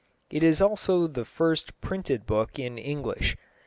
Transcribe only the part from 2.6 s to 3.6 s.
English.